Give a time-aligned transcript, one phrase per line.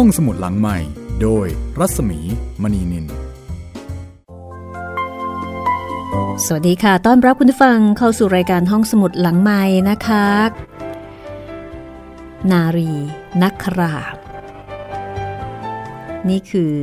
[0.00, 0.78] ห้องสมุดหลังใหม่
[1.22, 1.46] โดย
[1.78, 2.20] รัศมี
[2.62, 3.06] มณีนิน
[6.44, 10.26] สวัสดีค่ะ ต้อนรับคุณผู้ฟังเข้าสู่รายการห้องสมุดหลังใหม่นะคะ
[12.50, 12.92] นารี
[13.42, 13.94] นักครา
[16.28, 16.74] นี่คือ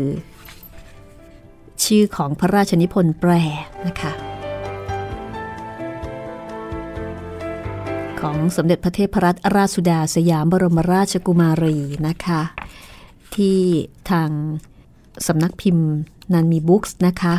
[1.84, 3.32] ชื่อของพระราชนิพนธ์แปล
[3.88, 4.14] นะคะ
[8.22, 11.78] ของสมเด็จพระเทพรัตนราชสุดาสยามบรมราชกุมารี
[12.10, 12.42] นะคะ
[13.38, 13.60] ที่
[14.12, 14.30] ทาง
[15.28, 15.88] สำนักพิมพ์
[16.34, 17.36] นันมีบุ๊กส์นะคะ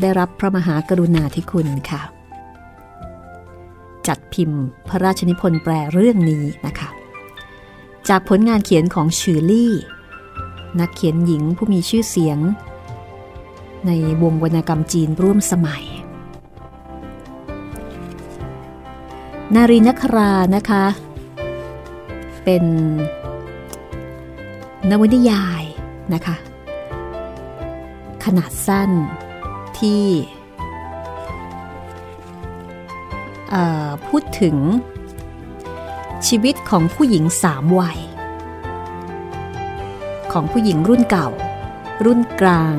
[0.00, 2.02] ได้รับพระมหากรุณาธิคุณค่ะ
[4.06, 6.88] จัดพิมพ์พระราชนิพนธ์แปลเรื่องนี้นะคะ
[8.08, 9.72] จากผลงานเขียนของชือลี่
[10.80, 12.38] นักเขียนหญิงผู้มีชื่อเสียง
[13.86, 13.90] ใน
[14.22, 15.84] วงวรรณกรรมจีนร่วมสมัย
[19.54, 20.84] นารีนครานะคะ
[22.44, 22.64] เป็น
[24.88, 25.64] นวนิยาย
[26.14, 26.36] นะคะ
[28.24, 28.90] ขนาดสั้น
[29.78, 30.04] ที่
[34.06, 34.56] พูดถึง
[36.26, 38.00] ชีวิตของผู้หญิงสามวัย
[40.32, 41.28] ของผู้หญิงรุ่นเก่า
[42.04, 42.76] รุ่นกลาง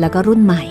[0.00, 0.62] แล้วก็รุ่นใหม่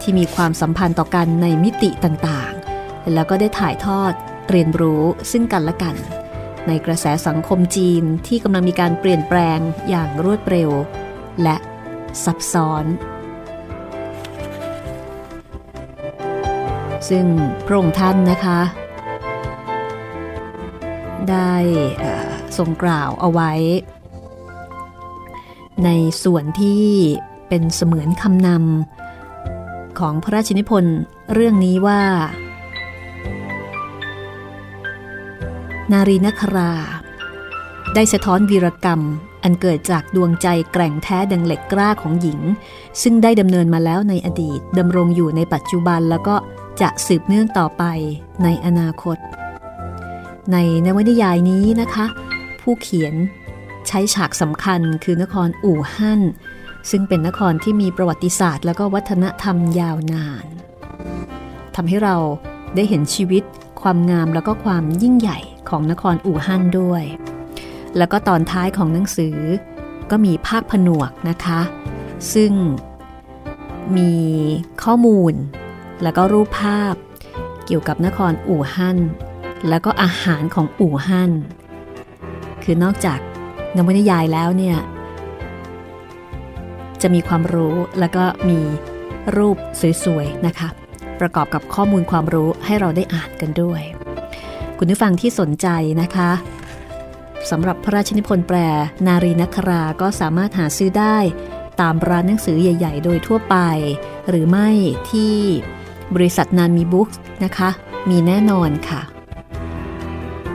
[0.00, 4.12] ที่มีความสัมพันธ์ต่อกันในมิติต่างๆ แล้วก็ได้ถ่ายทอด
[4.50, 5.94] เรียนรู้ซึ่งกันและกัน
[6.68, 10.70] ในกระแสสังคมจีนที่กำลังมีการเปลี่ยนแปลงอย่างรวดเร็ว
[11.42, 11.56] และ
[12.24, 12.84] ซับซ้อน
[17.08, 17.26] ซึ่ง
[17.66, 18.60] พระองค์ท่านนะคะ
[21.30, 21.54] ได้
[22.56, 23.52] ทรงกล่าวเอาไว้
[25.84, 25.90] ใน
[26.24, 26.84] ส่วนที่
[27.48, 30.98] เป็นเสมือนคำนำของพระราชนิพนธ์
[31.32, 32.02] เรื่องนี้ว่า
[35.92, 36.72] นารีนครา
[37.94, 39.00] ได้สะท้อนวีรกรรม
[39.42, 42.40] อันเกิดจากดวงใจแกร่งแท้ดังเหล็กกล้าของหญิง
[43.02, 46.36] ซึ่งได้ดำเนินมาแล้วในอดีตดำรงอยู่ในปัจจุบันแล้วก็
[46.80, 47.82] จะสืบเนื่องต่อไป
[48.42, 49.16] ในอนาคต
[50.52, 52.06] ในนวนิยายนี้นะคะ
[52.60, 53.14] ผู้เขียน
[53.88, 56.20] ใช้ฉากสำคัญคือนครอู่ฮั่น
[56.90, 60.46] ซึ่งเป็นนครที่มีประวัติศาสตร์ และก็วัฒนธรรมยาวนาน
[61.74, 62.16] ทำให้เรา
[62.74, 63.42] ได้เห็นชีวิต
[63.80, 65.38] ความงามแล้วก็ความยิ่งใหญ่
[65.70, 67.02] ของนครอู่ฮั่นด้วย
[67.96, 69.38] แล้วก็ตอนท้ายของหนังสือ
[70.10, 71.60] ก็มีภาคผนวกนะคะ
[72.34, 72.52] ซึ่ง
[73.96, 74.12] มี
[74.82, 75.34] ข้อมูล
[76.02, 76.94] แล้วก็รูปภาพ
[77.66, 78.98] เกี่ยวกับนครอู่ฮั่น
[79.68, 81.30] แล้วก็อาหารของอู่ฮั่น
[82.62, 83.18] คือนอกจาก
[83.76, 84.76] นวนิยายแล้วเนี่ย
[87.02, 88.60] จะมีความรู้แล้วก็มี
[89.36, 89.56] รูป
[90.04, 90.68] สวยๆนะคะ
[91.20, 93.82] ประกอบกับข้อมูลความรู้ให้เราได้อ่านกันด้วย
[94.78, 95.68] คุณผู้ฟังที่สนใจ
[96.02, 96.30] นะคะ
[97.50, 98.56] สำหรับพระราชนิพนธ์แปล
[99.06, 101.16] นารีนัคราก็สามารถหาซื้อได้
[101.80, 103.56] ตามร้านหนังสือใหญ่ ๆ โดยทั่วไป
[104.28, 104.68] หรือไม่
[105.10, 105.34] ที่
[106.14, 107.08] บริษัทนานมีบุ๊ก
[107.44, 107.70] นะคะ
[108.10, 109.00] มีแน่นอนค่ะ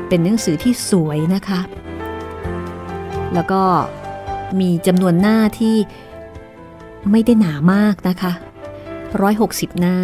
[0.07, 1.59] เป็นหนังสือที่สวยนะคะ
[3.34, 3.62] แล้วก็
[4.59, 5.75] มีจำนวนหน้าที่
[7.12, 8.31] ไม่ได้หนามากนะคะ
[9.06, 9.96] 160 หน้า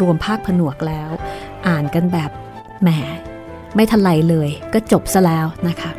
[0.00, 1.10] รวมภาคผนวกแล้ว
[1.68, 2.30] อ่านกันแบบ
[2.82, 2.88] แหม
[3.74, 5.90] ไม่ทันไรเลย ก็จบซะแล้วนะคะ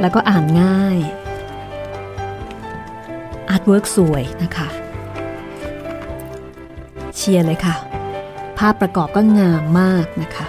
[0.00, 0.98] แล้วก็อ่านง่าย
[3.48, 4.68] artwork สวยนะคะ
[7.16, 7.76] เชียร์เลยค่ะ
[8.58, 10.46] ภาพประกอบก็งามมากนะคะ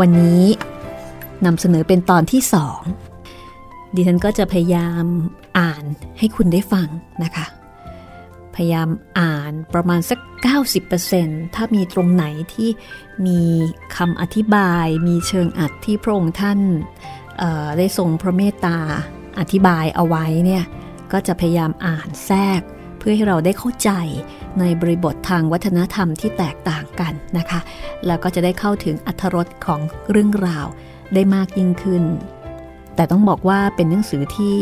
[0.00, 0.44] วันนี้
[1.46, 2.80] นำเสนอเป็นตอนที่สอง
[3.94, 5.04] ดิฉันก็จะพยายาม
[5.58, 5.84] อ่าน
[6.18, 6.88] ให้คุณได้ฟัง
[7.24, 7.46] นะคะ
[8.54, 8.88] พยายาม
[9.20, 12.70] อ่านประมาณสัก 90%ถ้ามีตรงไหนที่
[13.26, 13.40] มี
[13.96, 16.60] คำอธิบาย มีเชิงอัดที่พระองค์ท่าน
[17.78, 18.78] ได้ทรงพระเมตตา
[19.38, 20.64] อธิบายเอาไว้เนี่ย
[21.12, 22.60] ก็จะพยายามอ่านแทรก
[22.98, 23.90] เพื่อให้เราได้เข้าใจ
[24.60, 27.60] ในบริบททางวัฒนธรรมที่แตกต่างกันนะคะ
[28.06, 30.66] แล้วก็จะได้เข้าถึงอัธรสของเรื่องราว
[31.14, 32.04] ได้มากยิ่งขึ้น
[32.94, 34.56] แต่ต้องบอกว่าเป็นหนังสือที่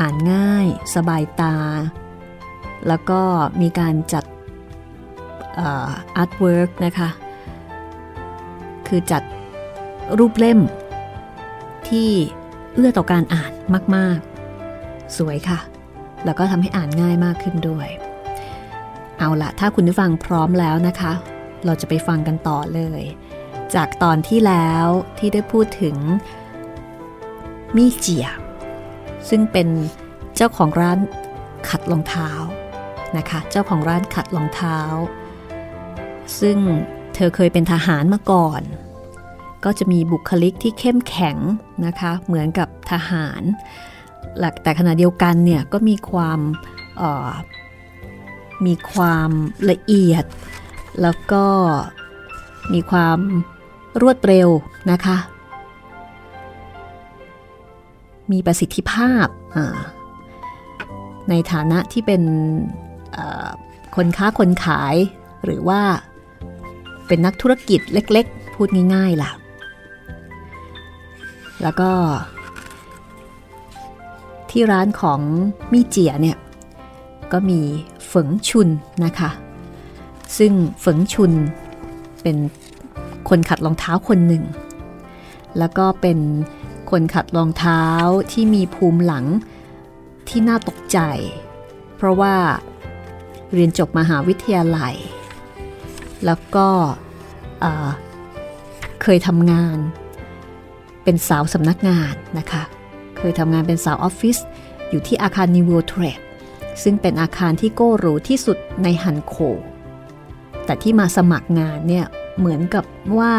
[0.00, 1.56] อ่านง่าย สบายตา
[2.88, 3.20] แล้วก็
[3.60, 4.24] มีการจัด
[5.60, 7.08] อาร์ตเวิร์กนะคะ
[8.88, 9.22] คือจัด
[10.18, 10.60] รูปเล่ม
[11.88, 12.10] ที่
[12.74, 13.52] เอื้อต่อการอ่าน
[13.96, 14.18] มาก
[14.66, 15.58] ๆ สวยค่ะ
[16.24, 17.88] แล้วก็ทำให้อ่านง่ายมากขึ้นด้วย
[19.18, 21.12] เอาละถ้าคุณผู้ฟังพร้อมแล้วนะคะ
[21.64, 23.02] เราจะไปฟังกันต่อเลย
[23.74, 24.86] จากตอนที่แล้ว
[25.18, 25.96] ที่ได้พูดถึง
[27.76, 28.28] มี่เจีย
[29.28, 29.68] ซึ่งเป็น
[30.36, 30.98] เจ้าของร้าน
[31.68, 32.30] ขัดรองเท้า
[33.16, 34.78] นะคะ เจ้าของร้านขัดรองเท้า
[36.40, 36.56] ซึ่ง
[37.14, 38.62] เธอเคยเป็นทหารมาก่อน
[39.64, 41.36] ก็จะมีบุคลิกที่เข้มแข็ง
[41.86, 43.42] นะคะ เหมือนกับทหาร
[44.38, 46.40] หลักแต่ขณะเดียวกันเนี่ยก็มีความ
[48.66, 49.30] มีความ
[49.70, 50.24] ละเอียด
[51.02, 51.44] แล้วก็
[52.72, 53.18] มีความ
[54.02, 54.48] รวดเร็ว
[54.90, 55.16] นะคะ
[58.32, 59.26] มีประสิทธิภาพ
[61.28, 62.22] ในฐานะที่เป็น
[63.96, 64.96] คนค้าคนขาย
[65.44, 65.82] หรือว่า
[67.06, 69.30] เป็นนักธุรกิจเล็กๆ พูดง่ายๆล่ะ
[71.62, 71.90] แล้วก็
[74.50, 75.20] ที่ร้านของ
[75.72, 76.36] มี่เจียเนี่ย
[77.32, 77.60] ก็มี
[78.10, 78.68] ฝงชุน
[79.04, 79.30] นะคะ
[80.38, 80.52] ซึ่ง
[80.84, 81.32] ฝงชุน
[82.22, 82.36] เป็น
[83.28, 84.44] คนขัดรองเท้าคนหนึ่ง
[85.58, 86.18] แล้วก็เป็น
[86.90, 87.82] คนขัดรองเท้า
[88.32, 89.24] ที่มีภูมิหลัง
[90.28, 90.98] ที่น่าตกใจ
[91.96, 92.34] เพราะว่า
[93.52, 94.94] เรียนจบมหาวิทยาลัย
[96.24, 96.68] แล้วก็
[99.02, 99.78] เคยทำงาน
[101.04, 102.62] เป็นสาวสำนักงานนะคะ
[103.18, 104.38] เคยทำงานเป็นสาวออฟฟิศ
[104.90, 106.20] อยู่ที่อาคารนิวเทรด
[106.82, 109.34] ซึ่งเป็นอาคารที่โก้หรูที่สุดในฮันโค
[110.64, 112.06] แต่ที่มาสมัครงานเนี่ย
[112.38, 112.84] เหมือนกับ
[113.18, 113.34] ว่า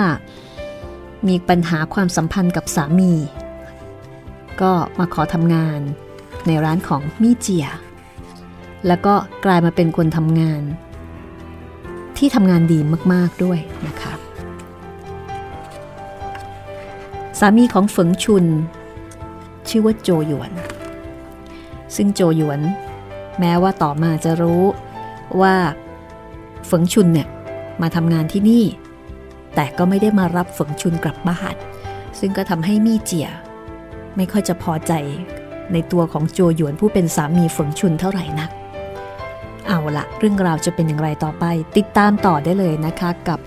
[1.27, 3.13] มีปัญหาความสัมพันธ์กับสามี
[4.61, 5.79] ก็มาขอทำงาน
[6.47, 7.67] ในร้านของมี่เจีย
[8.87, 9.13] แล้วก็
[9.45, 10.61] กลายมาเป็นคนทำงาน
[12.17, 12.79] ที่ทำงานดี
[13.13, 14.13] มากๆด้วยนะคะ
[17.39, 18.45] สามีของฝงชุน
[19.69, 20.51] ชื่อว่าโจหยวน
[21.95, 22.59] ซึ่งโจหยวน
[23.39, 24.63] แม้ว่าต่อมาจะรู้
[25.41, 25.55] ว่า
[26.69, 27.27] ฝงชุนเนี่ย
[27.81, 28.65] มาทำงานที่นี่
[29.55, 31.55] แต่ก็ไม่ได้มารับฝงชุนกลับบ้าน
[32.19, 33.29] ซึ่งก็ทำให้มี่เจีย
[34.15, 34.93] ไม่ค่อยจะพอใจ
[35.73, 38.49] ในตัวของโจหยวนผู้เป็นสามีฝงชุนเท่าไหร่นัก
[39.67, 41.45] เอาละเรื่องราวจะเป็นอย่างไรต่อไป
[41.77, 43.39] ติดตามต่อได้เลยนะคะกับ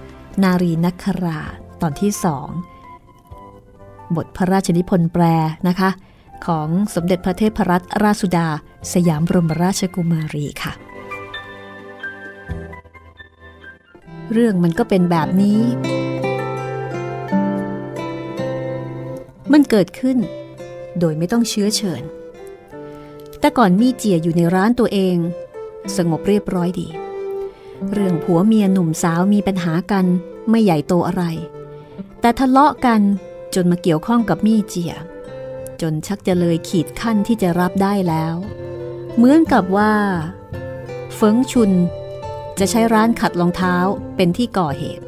[0.42, 1.40] นารีนัครา
[1.82, 2.48] ตอนที่สอง
[4.16, 5.24] บทพระราชนิพนธ์แปล
[5.68, 5.90] นะคะ
[6.46, 8.48] ของสมเด็จพระเทพรัตนราชสุดา
[8.92, 10.72] สยามบรมราชกุมารีค่ะ
[14.32, 15.60] เรื่องมันก็เป็นแบบนี้
[19.52, 20.18] มันเกิดขึ้น
[21.00, 22.02] โดยไม่ต้องเชื้อเชิญ
[23.40, 25.16] แต่ก่อนมีเจียอยู่ในร้านตัวเอง
[25.96, 26.88] สงบเรียบร้อยดี
[27.92, 30.06] เรื่องผัวเมียหนุ่มสาวมีปัญหากัน
[30.50, 31.24] ไม่ใหญ่โตอะไร
[32.20, 33.00] แต่ทะเลาะกัน
[33.54, 34.94] จนมาเกี่ยวข้องกับมี่เจีย
[35.80, 38.34] จนชักจะเลยขีดขั้นที่จะรับได้แล้ว
[39.16, 39.92] เหมือนกับว่า
[41.14, 41.72] เฟิงชุน
[42.58, 43.76] จะใช้ร้านขัดรองเท้า
[44.16, 45.04] เป็นที่ก่อเหตุ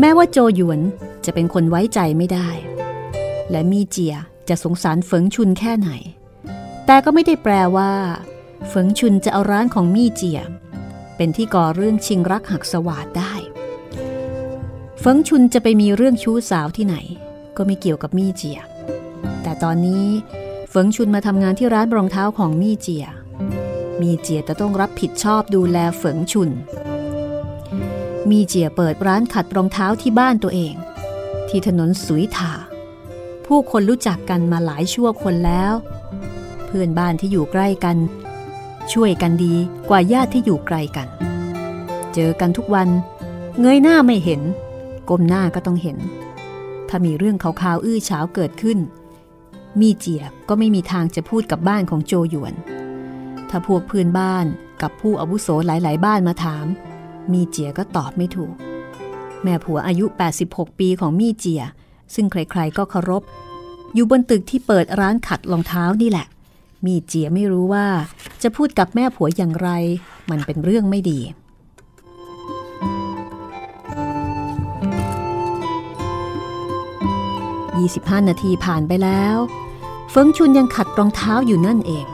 [0.00, 0.80] แม้ว่าโจหยวน
[1.24, 2.48] จะเป็นคนไว้ใจไม่ได้
[3.50, 4.14] และมีเจีย
[4.48, 5.90] จะสงสารเฟิงชุนแค่ไหน
[6.86, 7.92] แต่ก็ไม่ได้แปลว่า
[8.66, 10.40] เฟิงชุนจะเอาร้านของมี่เจีย
[11.16, 13.34] เป็นที่ก่อเรื่องชิงรักหักสวาดได้
[15.00, 16.96] เฟิงชุนจะไปมีเรื่องชู้สาวที่ไหน
[17.56, 18.58] ก็ไม่เกี่ยวกับมี่เจีย
[19.42, 20.06] แต่ตอนนี้
[20.70, 23.06] เฟิงชุนมาทำงานที่ร้านรองเท้าของมี่เจีย
[24.00, 26.50] มี่เจียจะต้องรับผิดชอบดูแลเฟิงชุน
[28.30, 30.74] มี่เจียเปิดร้านขัดรองเท้าที่บ้านตัวเอง
[31.48, 32.52] ที่ถนนสุยถา
[33.46, 35.72] ผู้คนรู้จักกันมาหลายชั่วคนแล้ว
[36.66, 37.96] เพื่อนบ้านที่อยู่ใกล้กัน
[38.92, 39.54] ช่วยกันดี
[39.88, 41.08] กว่าญาติที่อยู่ไกลกัน
[42.14, 42.88] เจอกันทุกวัน
[43.60, 44.40] เงยหน้าไม่เห็น
[45.08, 45.96] ก้มหน้าก็ต้องเห็น
[46.88, 48.78] ถ้ามีเรื่องขาวๆอื้อฉาวเกิดขึ้น
[49.80, 52.54] มีเจียก็ไม่มีทางจะพูดกับบ้านของโจหยวน
[53.50, 54.46] ถ้าพวกเพื่อนบ้าน
[54.82, 56.66] กับผู้อาวุโสหลายๆ บ้านมาถาม
[57.32, 58.54] มีเจียก็ตอบไม่ถูก
[59.42, 60.06] แม่ผัวอายุ
[60.42, 61.62] 86 ปีของมีเจีย
[62.14, 63.22] ซึ่งใครๆก็เคารพ
[63.94, 66.26] อยู่บนตึกที่เปิดร้านขัดรองเท้านี่แหละ
[66.86, 67.86] มีเจียไม่รู้ว่า
[68.42, 69.70] จะพูดกับแม่ผัวอย่างไร
[70.30, 71.20] มันเป็นเรื่องไม่ดี
[78.08, 79.36] 25 นาทีผ่านไปแล้ว
[80.10, 82.06] เฟิงชุนยังขัดรองเท้าอยู่นั่นเอง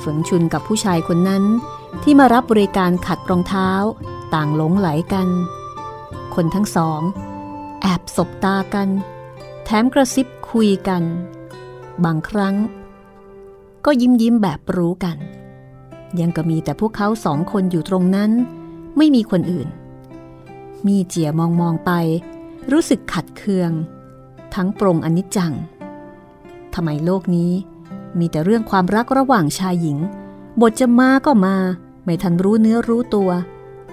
[0.00, 1.44] เฟิงชุนกับผู้ชายคนนั้น
[2.02, 3.70] ที่มารับบริการขัดรองเท้า
[4.34, 5.28] ต่างหลงไหลกัน
[6.34, 7.00] คนทั้งสอง
[7.82, 8.88] แอบสบตากัน
[9.64, 11.02] แถมกระซิบคุยกัน
[12.04, 12.54] บางครั้ง
[13.84, 15.16] ก็ยิ้มยิ้มแบบรู้กัน
[16.20, 18.30] ยังก็มีแต่พวกเขาสองคนอยู่ตรงนั้น
[18.96, 19.68] ไม่มีคนอื่น
[20.86, 21.92] มีเจียมองมองไป
[22.72, 23.70] รู้สึกขัดเคือง
[24.54, 25.52] ทั้งปรงอนิจจัง
[26.74, 27.52] ทำไมโลกนี้
[28.18, 29.98] มีแต่เรื่องความรักระหว่างชายหญิง
[30.60, 31.56] บทจะมาก็มา
[32.04, 33.30] ไม่ทันรู้เนื้อรู้ตัว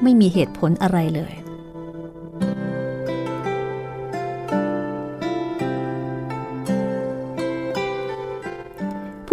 [0.03, 1.33] ไม่มีเหตุผลอะไรเลย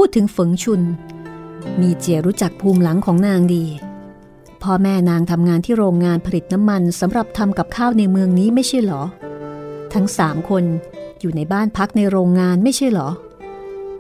[0.07, 0.83] ดถึงฝงชุน
[1.81, 3.65] มีเจียรู้จักภูมิหลังของนางดี
[4.63, 9.03] พ่อแม่นางทำงานที่โรงงานผลิตน้ำมันสำหรับทำกับข้าวในเมืองนี้ไม่ใช่หรอ
[9.95, 10.65] ทั้งสามคน
[11.21, 13.09] อยู่ในบ้านพักในโรงงานไม่ใช่หรอ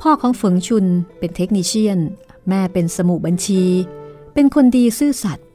[0.01, 0.87] พ่อของฝงชุน
[1.19, 1.99] เป็นเทคนิชเชียน
[2.49, 3.65] แม่เป็นสมุบัญชี
[4.35, 5.47] เป็นคนดีซื่อสัตย์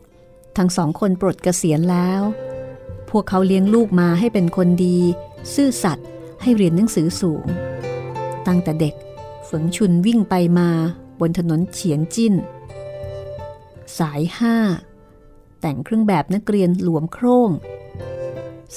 [0.57, 2.21] ทั้งสองคนปลดเกษียณแล้ว
[3.09, 4.97] พวกเขาเลี้ยงลูกมาให้เป็นคนดี
[5.53, 6.07] ซื่อสัตย์
[6.41, 7.45] ให้เรียนหนังสือสูง
[8.47, 8.93] ตั้งแต่เด็ก
[9.49, 10.69] ฝงชุนวิ่งไปมา
[11.19, 12.33] บนถนนเฉียนจิ้น
[13.99, 14.55] สายห้า
[15.61, 17.49] แต่งเครื่องแบบนักเรียนหลวมโครง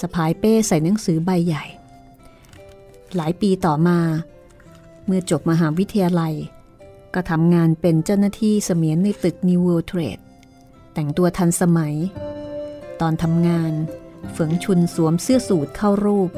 [0.01, 1.65] สะพายเป้ใส่หนังสือใบใหญ่
[3.17, 3.99] หลายปีต่อมา
[5.07, 6.35] เมื่อจบมหาวิทยาลัย
[7.15, 10.23] ก็ทำงานเป็นเจ้าหน้าที่เสมียนในตึก New World Trade
[10.95, 11.95] แต่งตัวทันสมัย
[13.01, 13.73] ตอนทำงาน
[14.33, 16.31] เฝิงชุนสวมเสื้อสูทเข้ารูป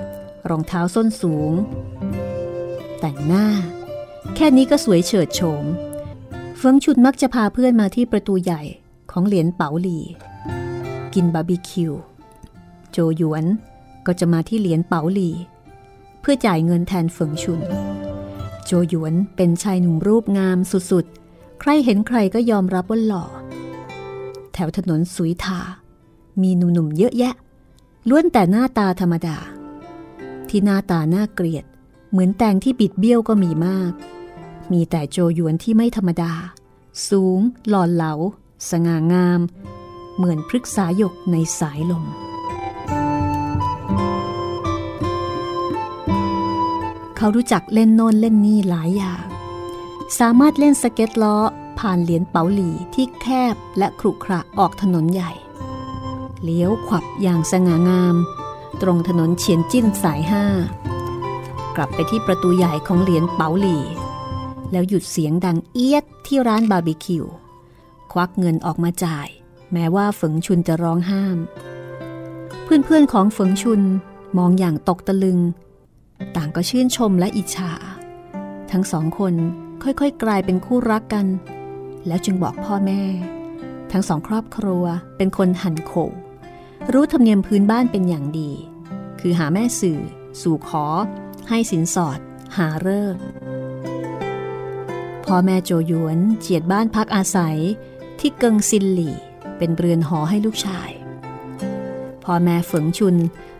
[0.48, 1.52] รองเท้าส้นสูง
[3.00, 3.46] แต่งหน้า
[4.34, 5.64] แค่นี้ก็สวยเฉิดโฉม
[6.58, 8.62] เฟิงชุนมักจะพาเพื่อนมาที่ประตูใหญ่
[9.10, 9.98] ของเหรียญเป๋าหลี
[11.14, 11.92] กินบาร์บีคิว
[12.90, 13.44] โจหยวน
[14.06, 15.30] ก็จะมาที่เหรียญเป๋าหลี
[16.20, 17.60] เพื่อจ่ายเงินแทนเฟิงชุน
[18.64, 23.24] โจหยวนเป็นชายหนุ่มรูปงามสุดๆ ใครเห็นใครก็ยอมรับว่าหล่อ
[24.54, 25.60] แถวถนนสุยทา
[26.42, 27.34] มีหนุ่มๆเยอะแยะ
[28.08, 29.36] ล้วนแต่หน้าตาธรรมดา
[30.48, 31.64] ที่หน้าตาน่าเกลียด
[32.10, 33.92] เหมือนแตงที่บิดเบี้ยวก็มีมาก
[34.72, 36.32] มีแต่โจหยวนที่ไม่ธรรมดา
[37.08, 38.12] สูง หล่อเหลา
[38.70, 39.40] สง่างาม
[40.16, 42.04] เหมือนพฤกษาหยกในสายลม
[47.16, 49.22] เขารู้จักเล่นโน่นเล่นนี่หลายอย่าง
[50.18, 51.36] สามารถเล่นสเก็ตล้อ
[51.78, 55.32] ผ่านเหรียญเป๋าหลีที่แคบและครุขระออกถนนใหญ่
[56.42, 58.16] เลี้ยวขวับอย่างสง่างาม
[58.82, 60.44] ตรงถนนเฉียนจิ้นสายห้า
[61.76, 63.78] กลับไปที่ประตูใหญ่ของเหรียญเป๋าหลี
[64.72, 67.24] แล้วหยุดเสียงดังเอียดที่ร้านบาร์บีคิว
[68.12, 69.28] ควักเงินออกมาจ่าย
[69.72, 71.38] แม้ว่าฝงชุนจะร้องห้าม
[72.64, 73.80] เพื่อนๆของฝงชุน
[74.38, 75.38] มองอย่างตกตะลึง
[76.36, 77.72] ต่างก็ชื่นชมและอิจฉา
[78.70, 79.34] ทั้งสองคน
[79.82, 81.26] ค่อยๆ กลายเป็นคู่รักกัน
[82.06, 83.02] แล้วจึงบอกพ่อแม่
[83.92, 84.84] ทั้งสองครอบครัว
[85.16, 85.92] เป็นคนหันโข
[86.92, 88.50] รู้ธรรมเนียมพื้นบ้านเป็นอย่างดี
[89.20, 90.00] คือหาแม่สื่อ
[90.42, 90.86] สู่ขอ
[91.48, 92.18] ให้สินสอด
[92.56, 93.16] หาเลิก
[95.26, 97.58] พ่อแม่โจหยวนเจียดบ้านพักอาศัย
[98.20, 99.14] ที่เกิงซินหลี่
[99.58, 100.90] เป็นเรือนหอให้ลูกชาย
[102.24, 103.16] พ่อแม่ฝงชุน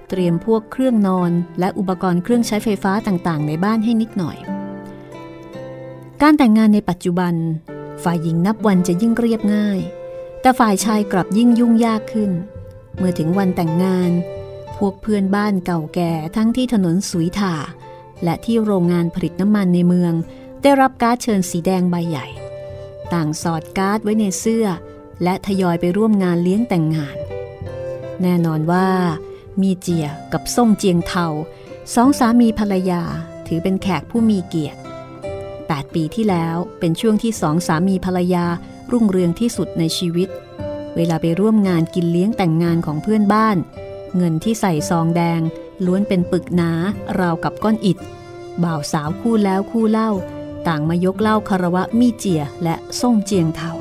[0.09, 4.37] เตรียมพวกเครื่องนอนและอุปกรณ์เครื่องใช้ไฟฟ้าต่างๆ ในบ้านให้นิดหน่อย
[6.23, 7.35] การแต่งงานในปัจจุบัน
[8.03, 9.81] ฝ่ายหญิงนับวันจะยิ่งเรียบง่าย
[10.41, 12.31] แต่ฝ่ายชายกลับยิ่งยุ่งยากขึ้น
[12.97, 14.11] เมื่อถึงวันแต่งงาน
[14.77, 17.55] พวกเพื่อนบ้านเก่าแก่ทั้งที่ถนนสุยถา
[18.25, 20.13] และที่โรงงานผลิตน้ำมันในเมือง
[20.67, 22.27] ได้รับการ์ดเชิญสีแดงใบใหญ่
[23.13, 24.67] ต่างสอดการ์ดไว้ในเสื้อ
[25.23, 27.17] และทยอยไปร่วมงานเลี้ยงแต่งงาน
[28.23, 28.89] แน่นอนว่า
[29.63, 31.27] มีเจียกับส่งเจียงเทา
[31.95, 33.03] สองสามีภรรยา
[33.47, 34.79] ถือเป็นแขกผู้มีเกียรติ
[35.41, 38.45] 8 ปีที่แล้วเป็นช่วงที่สองสามีภรรยา
[38.93, 40.29] รุ่งเรืองที่สุดในชีวิต
[40.97, 43.57] เวลาไปร่วมงานกินเลี้ยงแต่งงานของเพื่อนบ้าน
[44.17, 45.41] เงินที่ใส่ซองแดง
[45.85, 46.73] ล้วนเป็นปึกหนา
[47.19, 47.99] ราวกับก้อนอิฐ
[48.65, 50.11] บ่าวสาวคู่แล้วคู่เล่า
[50.69, 53.73] ต่างมายกเล่าคารวะมีเจียและส่งเจียงเทา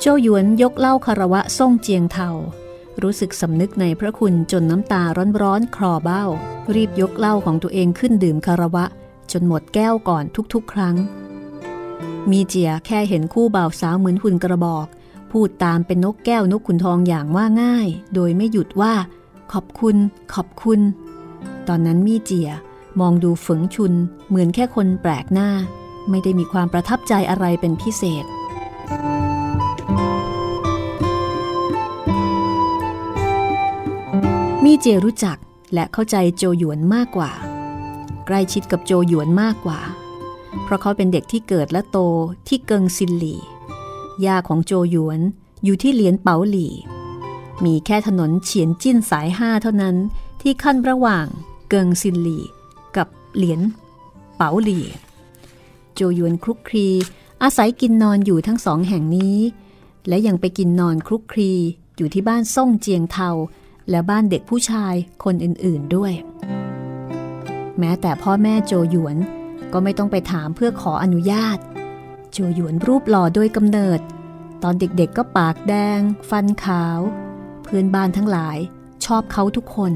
[0.00, 2.30] โจหยวนยกเล่าคารวะส่งเจียงเทา
[3.02, 5.02] รู้สึกสำนึกในพระคุณจนน้ำตา
[5.42, 6.24] ร้อนๆคลอเบ้า
[6.74, 8.84] รีบยกเหล้าของตัวเองขึ้นดื่มคารวะ
[9.32, 10.96] จนหมดแก้วก่อนทุกๆ ครั้ง
[12.30, 14.86] มีเจียแค่เห็นคู่บ่าวสาวเหมือนหุ่นกระบอก
[15.30, 18.94] พูดตามเป็นนกแก้วนกขุนทองอย่างว่าง่าย โดยไม่หยุดว่า
[19.52, 19.96] ขอบคุณ
[20.34, 20.80] ขอบคุณ
[21.72, 22.50] ตอนนั้นมีเจีย
[23.00, 23.92] มองดูฝงชุน
[24.28, 25.50] เหมือนแค่คนแปลกหน้า
[26.10, 28.24] ไม่ได้มีความประทับใจอะไรเป็นพิเศษ
[34.64, 35.36] มีเจรู้จัก
[35.74, 37.32] และเข้าใจโจหยวนมากกว่า
[38.26, 39.80] ใกล้ชิดกับโจหยวนมากกว่า
[40.64, 41.98] เพราะเขาเป็นเด็กที่เกิดและโต
[42.48, 43.40] ที่เกิงซินหลี่
[44.24, 45.20] ย่าของโจหยวน
[45.64, 46.72] อยู่ที่เหลียนเปาหลี่
[47.64, 49.96] มีแค่ถนนเฉียนจิ้นสายห้าเท่านั้น
[50.40, 51.28] ที่ขั้นระหว่าง
[51.70, 52.38] เกิงซินหลี
[52.96, 53.60] กับเหลียน
[54.36, 54.80] เป๋าหลี
[55.94, 56.88] โจยวนคลุกคลี
[57.42, 59.38] อาศัยกินนอนอยู่ทั้งสองแห่งนี้
[60.08, 61.52] และยังไปกินนอนคลุกคลี
[61.96, 63.30] อยู่ที่บ้านซ่งเจียงเทา
[63.90, 66.12] และบ้านเด็กผู้ชายคนอื่นๆด้วย
[67.78, 69.16] แม้แต่พ่อแม่โจหยวน
[69.72, 71.58] ก็ไม่ต้องไปถามเพื่อขออนุญาต
[72.32, 74.00] โจหยวนรูปหล่อโดยกำเนิด
[74.62, 76.00] ตอนเด็กๆก็ปากแดง
[76.30, 76.98] ฟันขาว
[77.62, 78.58] เพื่อนบ้านทั้งหลาย
[79.04, 79.92] ชอบเขาทุกคน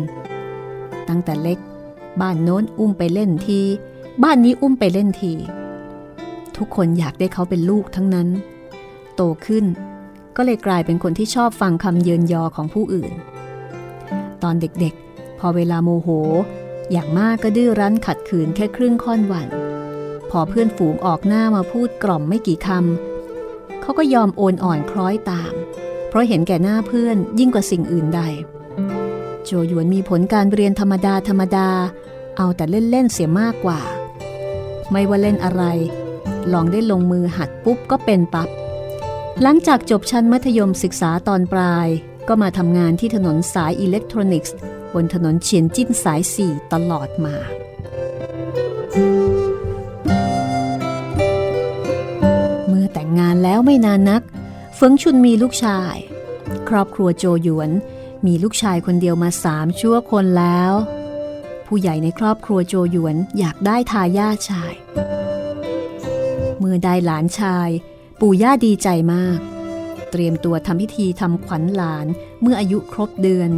[1.08, 1.58] ตั้งแต่เล็ก
[2.20, 3.60] บ้านโน้นอุ้มไปเล่นที
[4.22, 5.32] บ้านนี้อุ้มไปเล่นที
[6.56, 8.28] ทุกคนอยากได้เขาเป็นลูกทั้งนั้น
[9.14, 9.64] โตขึ้น
[10.36, 13.12] ก็เลยกลายเป็นคนที่ชอบฟังคำเยินยอของผู้อื่น
[14.42, 16.08] ตอนเด็กๆ พอเวลาโมโห
[16.92, 19.48] อย่างมากก็ดื้อรั้นขัดขืนแค่ครึ่งค่อนวัน
[20.30, 25.52] พอเพื่อนฝูงออกหน้ามาพูดกล่อมไม่กี่คำเขาก็ยอมโอนอ่อนคล้อยตาม
[26.08, 28.22] เพราะเห็นแก่หน้าเพื่อนยิ่งกว่าสิ่งอื่นใด
[29.44, 31.68] โจหยวนมีผลการเรียนธรรมดาธรรมดา
[32.36, 33.80] เอาแต่เล่นๆเสียมากกว่า
[34.90, 35.62] ไม่ว่าเล่นอะไร
[36.52, 38.48] ลองได้ลงมือหัดปุ๊บก็เป็นปับ๊บ
[39.42, 41.88] หลังจากจบชั้นมัธยมศึกษาตอนปลาย
[42.28, 44.56] ก็มาทำงานที่ถนนสายอิเล็กทรอนิกส์
[44.94, 47.34] บนถนนเฉียนจิ้นสายสี่ตลอดมา
[52.68, 54.22] เมื่อแต่งงานแล้วไม่นานนัก
[54.76, 55.96] เฟิงชุนมีลูกชาย
[56.68, 57.70] ครอบครัวโจหยวน
[58.26, 60.72] มีลูกชายคนเดียวมาสามชั่วคนแล้ว
[61.66, 64.72] ผู้ใหญ่ในครอบครัวโจหยวนอยากได้ทายาทชาย
[66.58, 67.68] เมื่อได้หลานชาย
[68.20, 69.38] ปู่ย่าดีใจมาก
[70.10, 72.06] เตรียมตัวทำพิธีทำขวัญหลาน
[72.42, 73.50] เมื่ออายุครบเดือน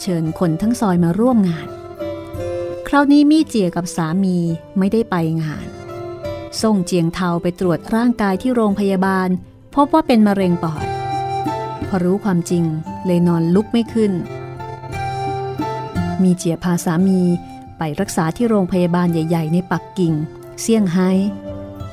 [0.00, 1.68] เชิญคนทั้งซอยมาร่วมงาน
[2.88, 4.38] คราวนี้มี่เจียกับสามี
[4.78, 5.66] ไม่ได้ไปงาน
[6.62, 9.28] ส่งเจียงเทาไปตรวจร่างกายที่โรงพยาบาล
[9.74, 10.91] พบว่าเป็นมะเร็งปอด
[11.94, 12.64] อรู้ความจริง
[13.06, 14.12] เลยนอนลุกไม่ขึ้น
[16.22, 17.20] มีเจียพาสามี
[17.78, 20.14] ไปรักษาที่โรงพยาบาลใหญ่ ๆ ในปักกิ่ง
[20.60, 21.10] เซี่ยงไฮ้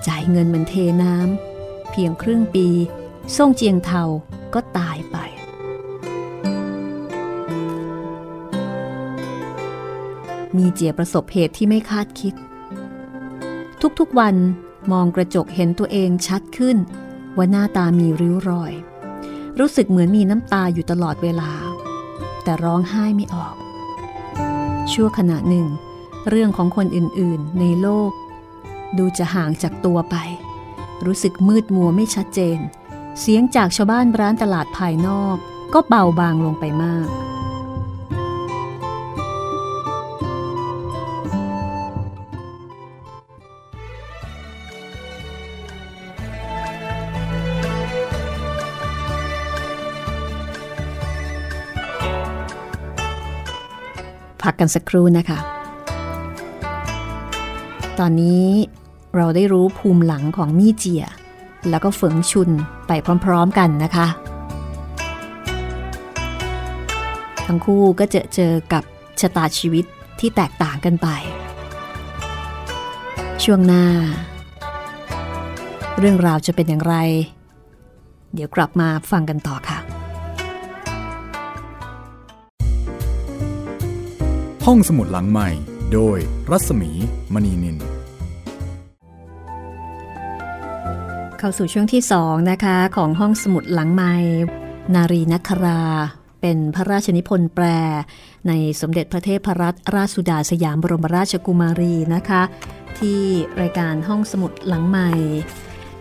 [0.07, 2.67] จ่ายเงินเหมือนเทน้ำเพียงครึ่งปี
[3.35, 4.03] ซ่งเจียงเทา
[4.53, 5.17] ก็ตายไป
[10.57, 12.33] มีเจียประสบเหตุที่ไม่คาดคิด
[13.99, 14.35] ทุกๆวัน
[14.91, 16.77] มองกระจกเห็นตัวเองชัดขึ้น
[17.37, 18.73] ว่าหน้าตามีริ้วรอย
[19.59, 21.51] รู้สึกเหมือนมีน้ำตาอยู่ตลอดเวลา
[22.43, 23.55] แต่ร้องไห้ไม่ออก
[24.91, 25.67] ชั่วขณะหนึ่ง
[26.29, 28.11] เรื่องของคนอื่นๆ ในโลก
[28.97, 30.15] ดูจะห่างจากตัวไป
[31.05, 32.59] รู้สึกมืดมัวไม่ชัดเจน
[33.19, 35.35] เสียงจากชาวบ้านร้านตลาดภายนอก
[35.73, 37.07] ก็เบาบางลงไปมาก
[54.59, 55.39] กันสักครู่นะคะ
[57.99, 58.45] ตอนนี้
[59.15, 61.05] เราได้รู้ภูมิหลังของมี่เจีย
[61.69, 62.49] แล้วก็เฟิงชุน
[62.87, 62.91] ไป
[63.25, 64.07] พร้อมๆกันนะคะ
[67.45, 68.83] ทั้งคู่ก็เจอเจอกับ
[69.19, 69.85] ชะตาชีวิต
[70.19, 71.07] ที่แตกต่างกันไป
[73.43, 73.85] ช่วงหน้า
[75.99, 76.95] เรื่องราวจะเป็นอย่างไร
[78.33, 79.78] เดี๋ยวกลับมาฟังกันต่อค่ะ
[84.71, 85.49] ห้องสมุดหลังใหม่
[85.93, 86.17] โดย
[86.51, 86.91] รัศมี
[87.33, 87.77] มณีนิน
[91.39, 94.13] เข้าสู่ช่วงที่สองนะคะ ของห้องสมุดหลังไม้
[94.95, 95.81] นารีนัครา
[96.41, 97.65] เป็นพระราชนิพนธ์แปล
[98.47, 98.51] ใน
[98.81, 102.41] สมเด็จพระเทพรัตนราชสุดาสยามบรมราชกุมารีนะคะ
[102.99, 103.21] ที่
[103.61, 105.11] รายการห้องสมุดหลังใหม่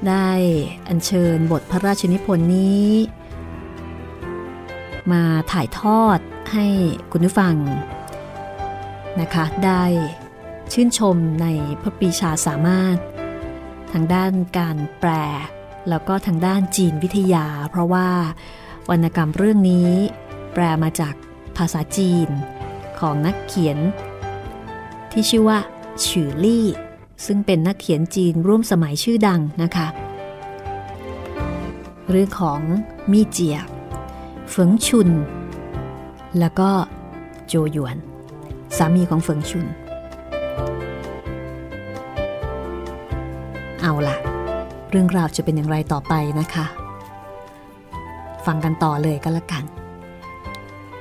[0.08, 0.28] ได้
[0.88, 2.88] อัญเชิญบทพระราชนิพนธ์นี้
[5.12, 6.18] มาถ่ายทอด
[6.52, 6.66] ให้
[7.12, 7.56] คุณผู้ฟัง
[9.20, 9.84] นะคะ ได้
[10.72, 11.46] ชื่นชมใน
[11.82, 12.96] พระปีชาสามารถ
[13.92, 15.10] ทางด้านการแปล
[15.88, 18.08] แล้วก็ทางด้านจีนวิทยา เพราะว่า
[18.90, 19.90] วรรณกรรมเรื่องนี้
[20.52, 21.14] แปลมาจาก
[21.56, 22.28] ภาษาจีน
[22.98, 23.78] ของนักเขียน
[25.12, 25.58] ที่ชื่อว่า
[26.06, 26.66] ฉือลี่
[27.26, 29.88] ซึ่งเป็นนักเขียนจีนร่วมสมัยชื่อดังนะคะ
[32.10, 32.60] เรื่องของ
[33.12, 33.58] มีเจีย
[34.50, 35.10] เฟิงชุน
[36.38, 36.70] แล้วก็
[37.46, 37.96] โจหยวน
[38.76, 39.66] สามีของเฟิงชุน
[43.80, 44.16] เอาละ
[44.90, 46.66] เรื่องราวจะเป็นอย่างไรต่อไปนะคะ
[48.46, 49.64] ฟังกันต่อเลยก็แล้วกัน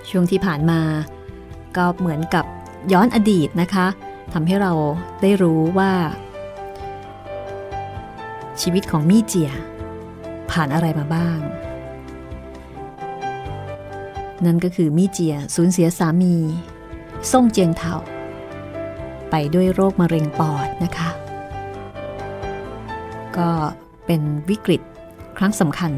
[0.09, 0.81] ช่วงที่ผ่านมา
[1.77, 2.45] ก็เหมือนกับ
[2.93, 3.87] ย้อนอดีตนะคะ
[4.33, 4.73] ทำให้เรา
[5.21, 5.91] ได้รู้ว่า
[8.61, 9.51] ชีวิตของมี่เจีย
[10.51, 11.39] ผ่านอะไรมาบ้าง
[14.45, 16.35] นั่นก็คือมี่เจียสูญเสียสามี
[17.31, 17.95] ส่งเจียงเทา
[19.29, 21.09] ไปด้วยโรคมะเร็งปอดนะคะ
[23.37, 23.49] ก็
[24.05, 24.81] เป็นวิกฤต
[25.37, 25.91] ครั้งสำคัญ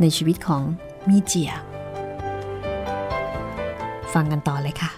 [0.00, 0.62] ในชีวิตของ
[1.08, 1.52] มีเจีย
[4.12, 4.90] ฟังกันต่อเลยค่ะ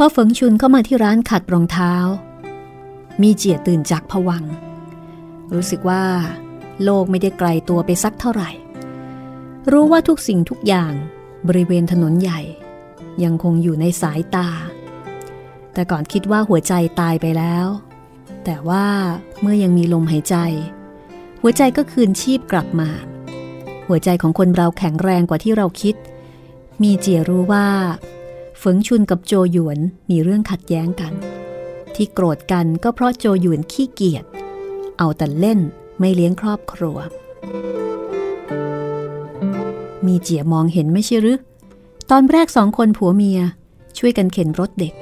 [0.00, 1.94] พอเฟิงชุนเข้ามาที่ร้านขัดรองเท้า
[3.22, 4.44] มีเจียตื่นจากผวัง
[5.54, 6.04] รู้สึกว่า
[6.84, 8.50] โลกไม่ได้ไกลตัวไปสักเท่าไหร่
[9.72, 10.92] รู้ว่าทุกสิ่งทุกอย่าง
[11.48, 12.40] บริเวณถนนใหญ่
[13.22, 14.48] ยังคงอยู่ในสายตา
[15.72, 17.66] แต่ก่อนคิดว่าหัวใจตายไปแล้ว
[18.44, 18.86] แต่ว่า
[19.40, 20.36] เมื่อยังมีลมหายใจ
[21.42, 22.90] หัวใจก็คืนชีพกลับมา
[23.88, 25.94] หัวใจของคนเราแข็งแรงกว่าที่เราคิด
[26.82, 27.66] มีเจียรู้ว่า
[28.58, 29.78] เฟิงชุนกับโจหยวน
[30.10, 31.12] มีเรื่องขัดแย้งกัน
[31.98, 34.24] ที่โกรธกันก็เพราะโจหยวนขี้เกียจ
[34.98, 35.58] เอาแต่เล่น
[35.98, 36.98] ไม่เลี้ยงครอบครัว
[40.06, 41.40] มีเจียมองเห็นไม่ใช่หรือ
[42.10, 43.40] ตอนแรกสองคนผัวเมีย
[43.98, 44.94] ช่วยกันเข็นรถเด็ก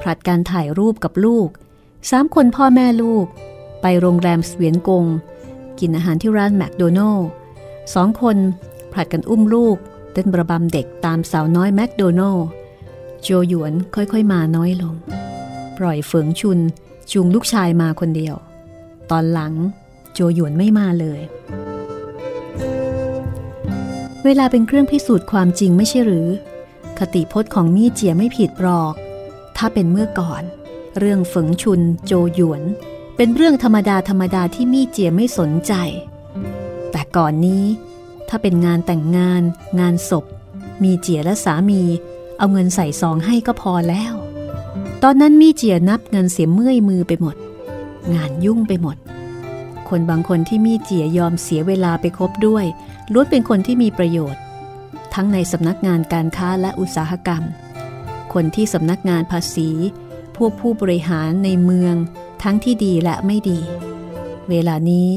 [0.00, 1.48] ผลัดการถ่ายรูปกับลูก
[2.10, 3.26] สามคนพ่อแม่ลูก
[3.82, 5.04] ไปโรงแรมสเวียนกง
[5.78, 7.28] กินอาหารที่ร้านแมคโดนัลล์
[7.94, 8.36] สองคน
[8.92, 9.76] ผลัดกันอุ้มลูก
[10.12, 12.46] เต้นประบำเด็กตามสาวน้อยแมคโดนัลล์
[13.22, 14.94] โจหยวนค่อยๆมาน้อยลง
[15.78, 16.58] ปล่อยเฟิงชุน
[17.12, 18.34] จูงลูกชายมาคนเดียว
[19.10, 19.54] ตอนหลัง
[20.12, 21.20] โจหยวนไม่มาเลย
[24.24, 26.28] เวลาเป็นเครื่องพิสูจน์ความจริงไม่ใช่หรือ
[26.98, 28.94] คติพจน์ของมี่เจียไม่ผิดหรอก
[29.56, 30.42] ถ้าเป็นเมื่อก่อน
[30.98, 32.62] เรื่องเฝงชุนโจหยวน
[33.16, 35.72] เป็นเรื่องธรรมดาธรรมดาที่มี่เจียไม่สนใจ
[36.92, 37.64] แต่ก่อนนี้
[38.28, 39.42] ถ้าเป็นงานแต่งงาน
[39.80, 40.24] งานศพ
[40.82, 41.82] มีเจียและสามี
[42.38, 44.14] เอาเงินใส่ซองให้ก็พอแล้ว
[45.02, 47.36] ตอนนั้นมีเจียนับเงินเสียเมื่อยมือไปหมด
[48.14, 48.96] งานยุ่งไปหมด
[49.88, 52.64] คนบางคนที่มีเจียยอมเสียเวลาไปคบด้วย
[53.12, 54.42] ล้วนเป็นคนที่มีประโยชน์
[55.14, 57.42] ทั้งในสำนักงานการค้าและอุตสาหกรรม
[58.32, 59.68] คนที่สำนักงานภาษี
[60.36, 61.94] พวกผู้บริหารในเมือง
[62.42, 63.60] ทั้งที่ดีและไม่ดี
[64.50, 65.08] เวลานี้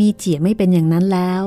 [0.00, 1.42] มีเจียไม่เป็นอย่างนั้นแล้ว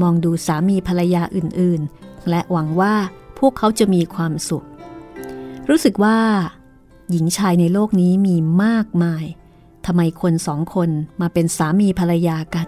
[0.00, 2.94] มองดูสามีภรรยาอื่นๆ และหวังว่า
[3.38, 4.66] พวกเขาจะมีความสุข
[5.68, 6.18] รู้สึกว่า
[7.10, 9.24] หญิงชายในโลกนี้มีมากมาย
[9.86, 10.90] ทำไมคนสองคน
[11.20, 12.66] มาเป็นสามีภรรยากัน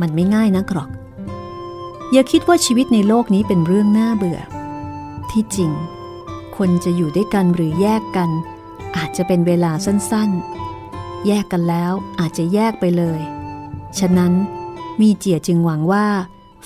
[0.00, 0.90] มันไม่ง่ายนักหรอก
[2.12, 4.40] อย่าคิดว่าชีวิตในโลกนี้เป็นเรื่องน่าเบื่อ
[5.30, 5.70] ที่จริง
[6.56, 8.30] คนจะอยู่ด้วยกันหรือแยกกัน
[8.96, 13.20] อาจจะเป็นเวลาสั้นๆ แยกกันแล้วอาจจะแยกไปเลย
[13.98, 14.32] ฉะนั้น
[15.00, 16.06] มีเจียจึงหวังว่า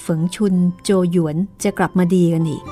[0.05, 2.63] ฝงชุนโจหยวนจะกลับมาดีกันอีก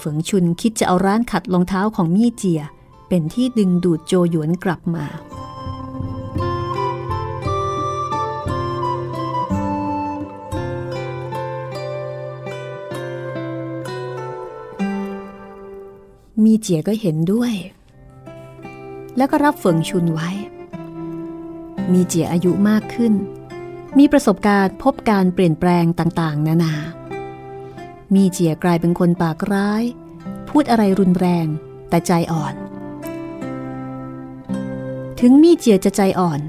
[0.00, 2.62] ฝงชุนคิดจะเอาร้านขัดรองเท้าของมี่เจีย
[3.08, 5.06] เป็นที่ดึงดูดโจหยวนกลับมา
[16.44, 17.52] มีเจียก็เห็นด้วย
[19.16, 20.30] แล้วก็รับเฝิงชุนไว้
[21.92, 23.12] มีเจียอายุมากขึ้น
[23.98, 26.74] มีประสบการณ์พบการเปลี่ยนแปลงต่างๆ นานา
[28.14, 29.82] มีเจียกลายเป็นคนปากร้าย
[30.48, 31.46] พูดอะไรรุนแรง
[31.88, 32.54] แต่ใจอ่อน
[35.20, 36.40] ถึงมีเจียจะใจอ่อน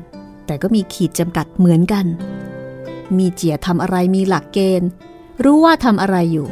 [0.45, 2.05] แต่ก็มีขีดจำกัดเหมือนกัน
[3.17, 4.89] มีเจียทำอะไรมีหลักเกณฑ์
[5.43, 6.47] รู้ว่าทำอะไรอยู่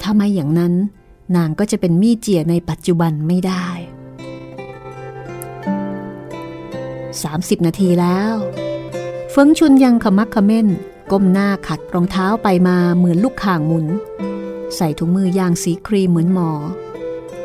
[0.00, 0.74] ถ้าไม่อย่างนั้น
[1.36, 3.66] นางก็จะเป็นมีเจียในปัจจุบันไม่ได้
[7.02, 8.34] 30 นาทีแล้ว
[9.30, 10.68] เฟิงชุนยังขมักขม้น
[11.10, 13.86] ก้มหน้าขัดรองเท้าไปมาเหมือนลูกข่างหมุน
[14.76, 16.50] ใส่ถุงมือยางสีครีมเหมือนหมอ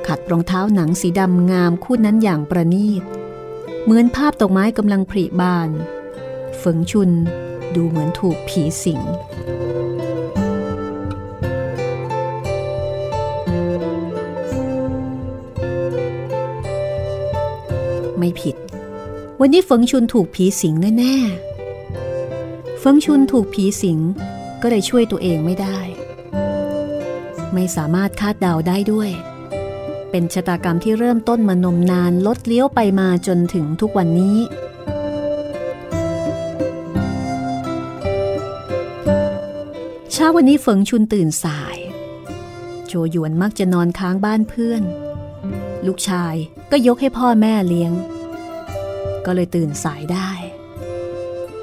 [0.07, 3.03] ขัดรองเท้าหนังสีดำงามคู่นั้นอย่างประณีต
[3.87, 5.69] เหมือนภาพดอกไม้กำลังผลิบาน
[6.57, 7.11] เฟิงชุน
[7.75, 9.01] ดูเหมือนถูกผีสิง
[18.17, 18.55] ไม่ผิด
[19.39, 23.99] วันนี้เฟิงชุนถูกผีสิงแน่ๆ เฟิงชุนถูกผีสิง
[24.61, 25.77] ก็เลยช่วยตัวเองไม่ได้
[27.53, 29.09] ไม่สามารถคาดเดาได้ด้วย
[30.17, 34.37] เป็นชะตากรรมที่เริ่มต้นมานมนานลดเลี้ยวไปมาจนถึงทุกวันนี้
[40.11, 41.77] เช้าวันนี้เฟิงชุนตื่นสาย
[42.87, 44.83] โจหยวนมักจะนอนค้างบ้านเพื่อน
[45.85, 46.35] ลูกชาย
[46.71, 47.91] ก็ยกให้พ่อแม่เลี้ยง
[49.25, 50.29] ก็เลยตื่นสายได้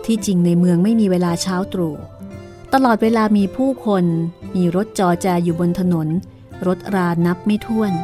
[0.05, 1.97] ที่จริงในเมืองไม่มีเวลาเช้าตรู่
[2.75, 4.05] ตลอดเวลามีผู้คน
[4.57, 6.09] มีรถจอแจอยู่บนถนน
[6.67, 7.95] รถรานับไม่ถ้วน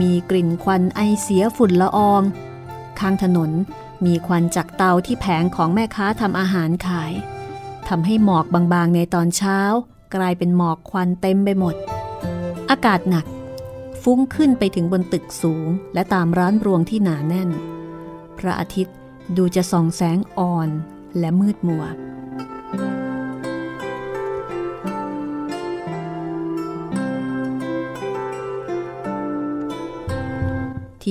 [0.00, 2.22] มีกลิ่นควันไอเสียฝุ่นละออง
[2.98, 3.50] ข้างถนน
[4.04, 7.12] มีควันจากเตาที่แผงของแม่ค้าทำอาหารขาย
[7.88, 9.58] ทำให้หมอกบางๆในตอนเช้า
[10.14, 11.74] กลายเป็นหมอกควันเต็มไปหมด
[12.70, 13.26] อากาศหนัก
[14.02, 17.50] ฟุ้งขึ้นไปถึงบนตึกสูง และตามร้านรวงที่หนาแน่น
[18.38, 18.96] พระอาทิตย์
[19.36, 20.68] ดูจะส่องแสงอ่อน
[21.18, 21.84] และมืดมัว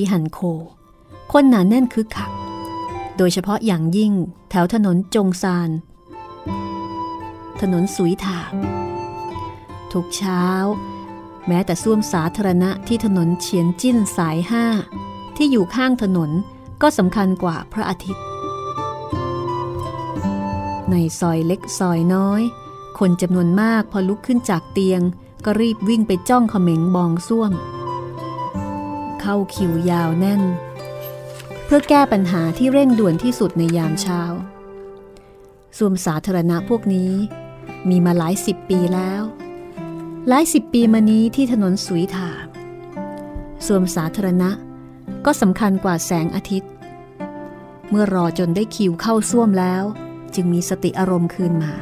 [0.01, 0.39] ที่ฮันโค
[1.31, 2.31] คนหนาแน่นคึกคัก
[3.17, 4.13] โดยเฉพาะอย่างยิ่ง
[4.49, 5.69] แถวถนนจงซาน
[7.61, 8.39] ถนนสุยถา
[9.91, 10.43] ทุกเช้า
[11.47, 14.65] แม้แต่ส้วมสาธารณะที่ถนนเฉียนจิ้นสายห้า
[15.35, 16.31] ที่อยู่ข้างถนน
[16.81, 18.25] ก็สำคัญกว่าพระอาทิตย์
[20.89, 22.41] ในซอยเล็กซอยน้อย
[22.99, 25.01] คนจำนวนมากพอลุกขึ้นจากเตียง
[25.45, 27.53] ก็รีบวิ่งไปจ้องเขม็งบองส้วม
[29.21, 30.41] เข้าคิวยาวแน่น
[31.65, 34.21] เพื่อแก้ปัญหาที่เร่งด่วนที่สุดในยามเช้า
[35.77, 37.12] ส้วมสาธารณะพวกนี้
[37.89, 39.21] มีมาหลายสิบปีแล้ว
[40.27, 42.31] หลายสิบปีมานี้ที่ถนนสุยถา
[43.65, 44.49] ส้วมสาธารณะ
[45.25, 46.71] ก็สำคัญกว่าแสงอาทิตย์
[47.89, 49.84] เมื่อรอจนได้คิวเข้าส้วมแล้ว
[50.36, 51.73] จึงมีสติอารมณ์คืนมา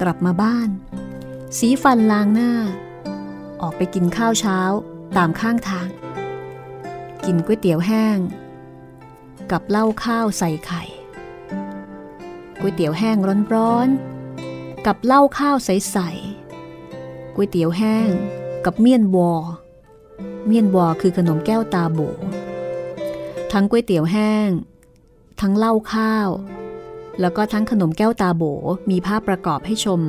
[0.00, 0.68] กลับมาบ้าน
[1.58, 2.52] สีฟันล้างหน้า
[3.62, 4.58] ออกไปกินข้าวเช้า
[5.16, 5.88] ตามข้างทาง
[7.26, 8.18] กินก๋วยเตี๋ยวแห้ง
[9.52, 10.82] กับเหล้าข้าวใส่ไข่
[12.60, 13.16] ก๋วยเตี๋ยวแห้ง
[13.54, 18.08] ร้อนๆ กับเหล้าข้าวใสๆก๋วยเตี๋ยวแห้ง
[18.64, 19.32] กับเมี่ยนวอ
[20.46, 22.00] เมี่ยนวอคือขนมแก้วตาโบ
[23.52, 24.48] ทั้งก๋วยเตี๋ยวแห้ง
[25.40, 26.28] ทั้งเหล้าข้าว
[27.20, 28.42] แล้วก็ทั้งขนมแก้วตาโบ
[28.90, 30.00] มีภาพประกอบให้ชม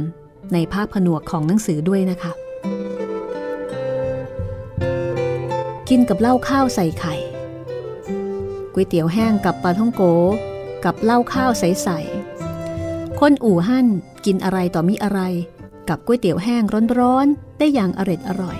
[0.53, 2.31] ในภาพผนวกของหนังสือด้วยนะคะ
[5.93, 7.15] กินกับเหล้าข้าวใส่ไข่
[8.73, 10.01] ก๋วยเตี๋ยวแห้งกับปลาท่องโก
[10.85, 13.87] กับเหล้าข้าวใสๆคนอู่หั่น
[14.25, 15.19] กินอะไรต่อมีอะไร
[15.89, 16.63] กับก๋วยเตี๋ยวแห้ง
[16.99, 18.57] ร้อนๆ ได้อย่างอร็ดอร่อย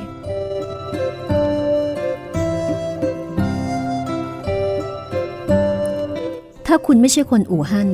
[6.66, 7.90] ถ้าคุณไม่ใช่คนอู่ฮั่น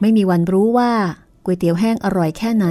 [0.00, 0.92] ไม่มีวันรู้ว่า
[1.44, 2.66] ก๋วยเตี๋ยวแห้งอร่อยแค่ไหน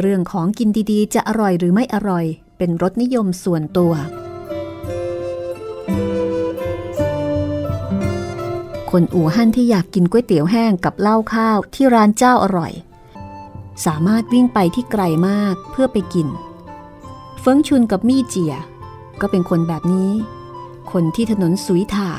[0.00, 2.24] เรื่องของกินดีๆ จะอร่อยหรือไม่อร่อย
[2.58, 3.94] เป็นรสนิยมส่วนตัว
[8.98, 12.72] คนอู่ฮั่นที่อยากกินก๋วยเตี๋ยวแห้งกับเหล้าข้าวที่ร้านเจ้าอร่อย
[13.86, 16.28] สามารถวิ่งไปที่ไกลมากเพื่อไปกิน
[17.40, 18.54] เฟิงชุนกับมี่เจีย
[19.20, 20.10] ก็เป็นคนแบบนี้
[20.92, 22.10] คนที่ถนนสุยถา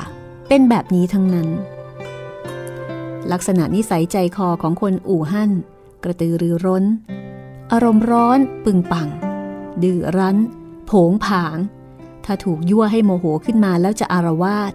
[0.48, 1.48] เป็นแบบนี้ทั้งนั้น
[3.32, 5.50] ลักษณะนิสัยใจคอของคนอู่หั่น
[6.04, 6.84] กระตือรือร้น
[7.72, 9.08] อารมณ์ร้อนปึงปัง
[9.82, 10.38] ดื้อรั้น
[10.86, 11.56] โผงผาง
[12.24, 14.74] ถ้าถูกยั่วให้โมโหขึ้นมาแล้วจะอารวาส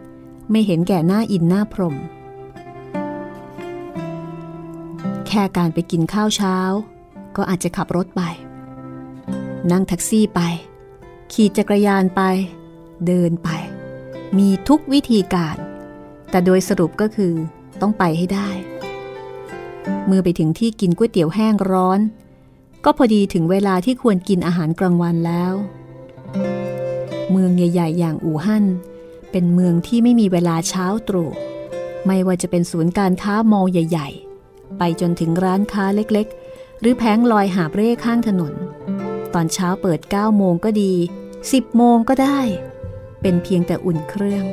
[0.51, 1.95] ไม่เห็นแก่หน้าอินหน้าพรม
[5.27, 6.58] แค่การไปกินข้าวเช้า
[7.36, 8.21] ก็อาจจะขับรถไป
[9.71, 10.41] นั่งแท็กซี่ไป
[11.32, 12.21] ขี่จักรยานไป
[13.08, 13.49] เดินไป
[14.38, 15.56] มีทุกวิธีการ
[16.29, 17.34] แต่โดยสรุปก็คือ
[17.82, 18.49] ต้องไปให้ได้
[20.06, 21.99] เมื่อไปถึงที่กินก๋วยเตี๋ยวแห้งร้อน
[22.86, 25.53] ก็พอดีถึงเวลาที่ควรกินอาหารกลางวันแล้ว
[27.32, 28.65] เมืองใหญ่ ๆ อย่างอู่ฮั่น
[29.34, 31.32] เป็นเมืองที่ไม่มีเวลาเช้าตรู่
[32.06, 34.10] ไม่ว่าจะเป็นศูนย์การค้ามอลใหญ่
[34.43, 38.54] ๆ ไปจนถึงร้านค้าเล็กๆ หรือแผงลอยหาเร่ข้างถนน
[39.34, 40.93] ตอนเช้าเปิด 9 โมงก็ดี
[41.36, 42.39] 10 โมงก็ได้
[43.22, 44.46] เป็นเพียงแต่อุ่นเครื่อง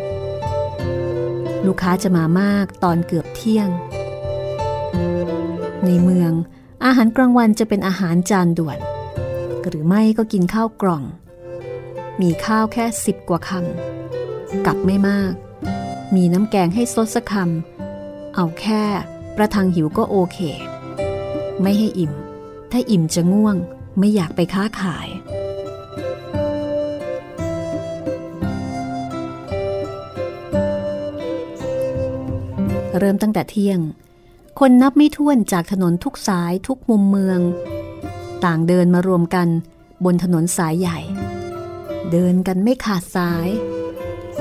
[1.66, 3.68] ลูกค้าจะมามากตอนเกือบเที่ยง
[5.86, 6.32] ในเมือง
[6.84, 8.78] อาหารกลางวันจะเป็นอาหารจานด่วน
[9.68, 11.02] หรือไม่ก็กินข้าวกล่อง
[12.20, 14.19] มีข้าวแค่สิบกว่าคำ
[14.66, 15.32] กับไม่มาก
[16.14, 18.82] มีน้ำแกงให้ซดสักคำเอาแค่
[19.36, 20.38] ประทังหิวก็โอเค
[21.62, 22.12] ไม่ให้อิ่ม
[22.70, 23.56] ถ้าอิ่มจะง่วง
[23.98, 25.08] ไม่อยากไปค้าขาย
[32.98, 33.80] เริ่มตั้งแต่เที่ยง
[34.58, 37.40] คนนับไม่ถ้วนจากถนนทุกสายทุกมุมเมือง
[38.44, 39.48] ต่างเดินมารวมกัน
[40.04, 40.98] บนถนนสายใหญ่
[42.10, 43.48] เดินกันไม่ขาดสาย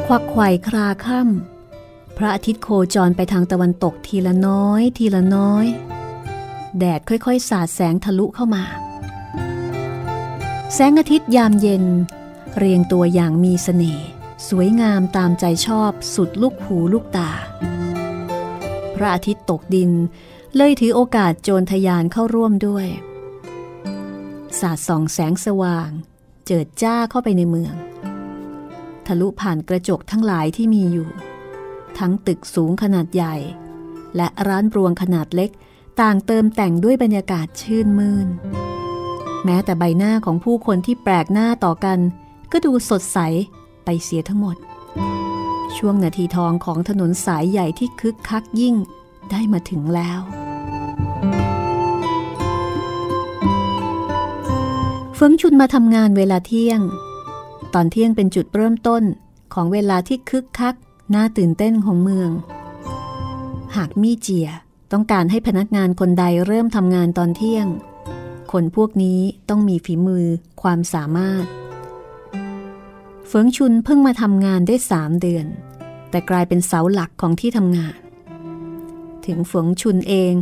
[0.07, 5.65] ควักไขว่คลาค่ำพระอาทิตย์โคจรไปทางตะวันตกทีละน้อย ทีละน้อย
[6.77, 8.63] แดดค่อยๆ สาดแสงทะลุเข้ามา
[10.73, 11.85] แสงอาทิตย์ยามเย็น
[12.57, 14.07] เรียงตัวอย่างมีสเสน่ห์
[14.49, 17.31] สวยงามตามใจชอบสุดลูกหูลูกตา
[18.95, 19.91] พระอาทิตย์ตกดิน
[20.55, 22.87] เลยถือโอกาสโจรทยานเข้าร่วมด้วย
[24.59, 25.89] สาดส่องแสงสว่าง
[26.45, 27.73] เจิดจ้าเข้าไปในเมือง
[29.09, 31.09] ทะลุผ่านกระจกทั้งหลายที่มีอยู่
[31.99, 33.35] ทั้งตึกสูงขนาดใหญ่
[34.15, 35.49] และร้านรวงขนาดเล็ก
[36.01, 38.27] ต่างเติมแต่งด้วยบรรยากาศชื่นมื่น
[39.45, 41.99] แม้แต่ใบหน้าของผู้คนที่แปลกหน้าต่อกัน
[42.51, 43.19] ก็ดูสดใส
[43.85, 44.55] ไปเสียทั้งหมด
[45.77, 48.75] ช่วงนาทีทองของถนนสายใหญ่ที่คึกคักยิ่ง
[49.31, 50.19] ได้มาถึงแล้ว
[55.15, 56.81] เฟิงชุนมาทำงานเวลาเที่ยง
[57.73, 59.03] ตอนเที่ยงเป็นจุดเริ่มต้น
[59.53, 60.75] ของเวลาที่คึกคัก
[61.15, 62.29] น่าตื่นเต้นของเมือง
[63.75, 64.49] หากมี่เจีย
[64.91, 67.67] ต้องการให้พนักงานคนใดเริ่มทำงานตอนเที่ยง
[68.51, 70.25] คนพวกนี้ต้องมีฝีมือ
[70.61, 71.45] ความสามารถ
[73.27, 75.45] เฟิงชุนเพิ่งมาทำงานได้สามเดือน
[76.09, 77.95] แต่กลายเป็นเสาหลักของที่ทำงาน
[79.25, 80.33] ถึงเฟิงชุนเอง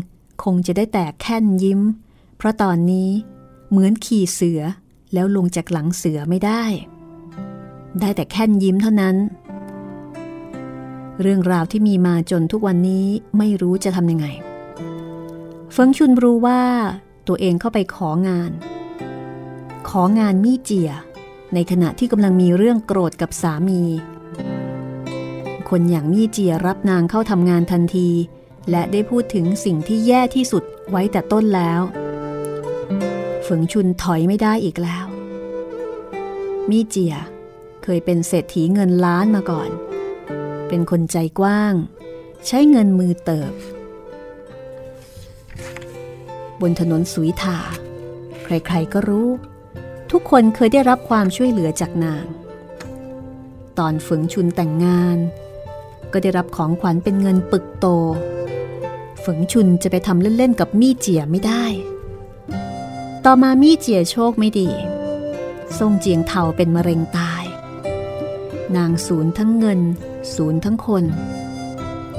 [0.44, 1.82] คงจะได้แต่แค่นยิ้ม
[2.38, 3.10] เพราะตอนนี้
[3.70, 4.62] เหมือนขี่เสือ
[5.14, 6.64] แล้วลงจากหลังเสือไม่ได้
[8.02, 9.16] ได้แต่แค่นยิ้มเท่านั้น
[11.22, 13.08] เรื่องราวที่มีมาจนทุกวันนี้
[13.38, 14.28] ไม่รู้จะทำยังไง
[15.72, 16.62] เฟิงชุนรู้ว่า
[17.28, 18.52] ตัวเองเข้าไปของาน
[19.90, 20.92] ของานมี่เจีย
[21.54, 23.82] ในขณะที่กำลังมีเรื่องโกรธกับสามี
[25.70, 28.10] คนอย่างมี่เจียรับนางเข้าทำงานทันที
[28.70, 31.82] และได้พูดถึงสิ่งที่แย่ที่สุดไว้แต่ต้นแล้ว
[33.44, 35.06] เฝิงชุนถอยไม่ได้อีกแล้ว
[36.70, 37.16] มี่เจีย
[37.90, 39.70] เคยเป็นเศรษฐีเงินล้านมาก่อน
[40.68, 41.74] เป็นคนใจกว้าง
[42.48, 43.54] ใช้เงินมือเติบ
[46.62, 47.60] บนถนนสุยถา
[48.44, 49.30] ใครๆก็รู้
[50.12, 52.26] ทุกคนเคยได้รับความช่วยเหลือจากนาง
[53.78, 55.18] ตอนฝึงชุนแต่งงาน
[56.12, 57.86] ก็ได้รับของขวัญเป็นเงินปึกโต
[59.24, 61.66] ฝึงชุนจะไปทำเล่นๆกับมี่เจียไม่ได้
[63.26, 64.70] ต่อมามี่เจียโชคไม่ดี
[65.80, 67.47] ทรงเจียงเทาเป็นมะเร็งตาย
[68.76, 69.80] นางศูนย์ทั้งเงิน
[70.36, 71.04] ศูนย์ทั้งคน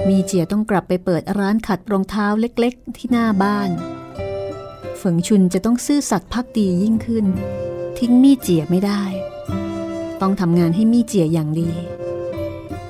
[0.08, 3.70] มีเจียต้องกลับไปเปิดร้านขัดรองเท้าเล็กๆ ที่หน้าบ้าน
[4.98, 7.26] เฝิงชุนจะต้องซื่อสัตย์พักดียิ่งขึ้น
[7.98, 9.02] ทิ้งมีเจียไม่ได้
[10.20, 11.70] ต้องทำงานให้มีเจียอย่างดี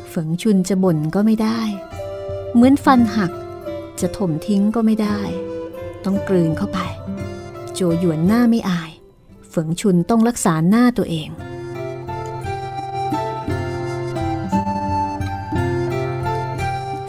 [0.09, 1.61] เฝิงชุนจะบ่นก็ไม่ได้
[2.55, 3.33] เหมือนฟันหัก
[4.01, 5.19] จะถมทิ้งก็ไม่ได้
[6.05, 6.79] ต้องกลืนเข้าไป
[7.75, 8.91] โจหยวนหน้าไม่อาย
[9.51, 11.29] เฝิงชุนต้องรักษาหน้าตัวเอง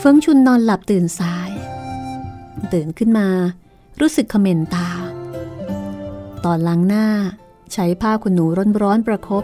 [0.01, 1.49] เฟิงชุนนอนหลับตื่นสาย
[2.73, 3.27] ตื่นขึ้นมา
[3.99, 4.89] รู้สึกเขม่นตา
[6.45, 7.07] ตอนล้างหน้า
[7.73, 8.45] ใช้ผ้าขนหนู
[8.81, 9.43] ร้อนๆประครบ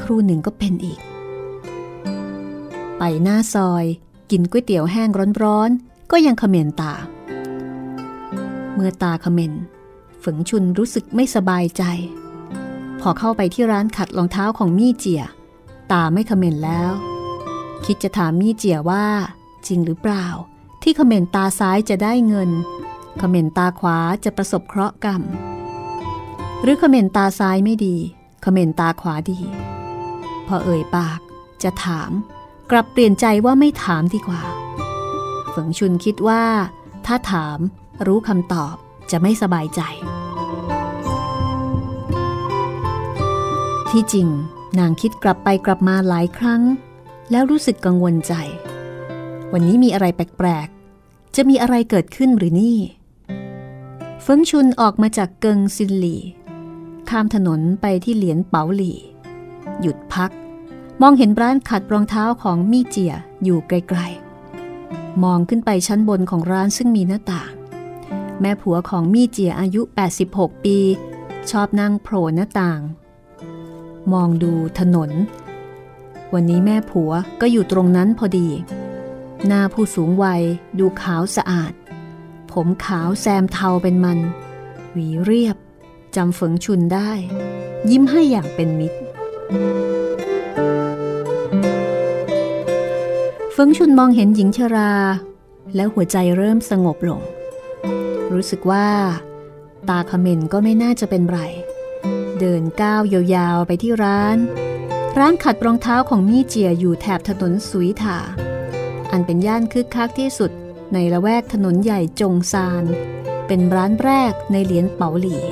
[0.00, 1.00] ครู่หนึ่งก็เป็นอีก
[2.98, 3.84] ไปหน้าซอย
[4.30, 5.08] กินก๋วยเตี๋ยวแห้ง
[5.42, 6.94] ร้อนๆ ก็ยังเขม่นตา
[8.74, 9.52] เมื่อตาเขม่น
[10.22, 11.82] ฝึงชุนรู้สึกไม่สบายใจ
[13.00, 15.22] พอเข้าไปที่ร้านขัดรองเท้าของมี่เจีย
[15.92, 16.92] ตาไม่เขม่นแล้ว
[17.84, 19.06] คิดจะถามมี่เจียว่า
[19.66, 20.26] จริงหรือเปล่า
[20.82, 22.50] ที่ขม่นตาซ้ายจะได้เงิน
[23.20, 25.22] ขม่นตาขวาจะประสบเคราะห์กรรม
[26.62, 27.96] หรือขม่นตาซ้ายไม่ดี
[28.44, 29.38] ขม่นตาขวาดี
[30.46, 31.20] พอเอ่ยปาก
[31.62, 32.10] จะถาม
[32.70, 34.42] กลับเปลี่ยนใจว่าไม่ถามดีกว่า
[35.54, 36.44] ฝงชุนคิดว่า
[37.06, 37.58] ถ้าถาม
[38.06, 38.74] รู้คำตอบ
[39.10, 39.80] จะไม่สบายใจ
[43.90, 44.28] ที่จริง
[44.78, 46.62] นางคิดกลับไปกลับมาหลายครั้ง
[47.30, 48.34] แล้วรู้สึกกังวลใจ
[49.52, 52.78] วันนี้มีอะไรแปลกๆ จะมีอะไรเกิดขึ้นหรือนี่
[54.22, 56.22] เฟิงชุนออกมาจากเกิงซินหลี่
[57.08, 58.98] ข้ามถนนไปที่เหลียนเปาหลี่
[59.80, 60.30] หยุดพัก
[61.02, 63.14] มองเห็นร้านขัดรองเท้าของมี่เจีย
[63.44, 67.52] อยู่ไกลๆ มองขึ้นไปชั้นบนของร้านซึ่งมีหน้าต่าง
[68.40, 69.82] แม่ผัวของมี่เจียอายุ
[70.22, 70.78] 86 ปี
[71.50, 72.80] ชอบนั่งโผล่หน้าต่าง
[74.12, 75.10] มองดูถนน
[76.34, 78.48] วันนี้แม่ผัวก็อยู่ตรงนั้นพอดี
[79.46, 80.42] หน้าผู้สูงวัย
[80.78, 81.72] ดูขาวสะอาด
[82.52, 84.18] ผมขาวแซมเทาเป็นมัน
[84.92, 85.56] หวีเรียบ
[86.16, 87.10] จำฝังชุนได้
[87.90, 88.98] ยิ้มให้อย่างเป็นมิตร
[93.52, 94.92] เฟิงชุนมองเห็นหญิงชรา
[95.76, 97.20] แล้วหัวใจเริ่มสงบลง
[98.32, 98.88] รู้สึกว่า
[99.88, 101.40] ตาขมินก็ไม่น่าจะเป็นไร
[102.40, 104.38] เดินก้าวยาวๆไปที่ร้าน
[105.18, 108.18] ร้านขัดรองเท้าของมี่เจียอยู่แถบถนนสุยถา
[109.10, 110.50] อันเป็นย่านคึกคักที่สุด
[110.92, 112.84] ในละแวกถนนใหญ่จงซาน
[113.46, 115.42] เป็นร้านแรกในเหลียนเปาหลี่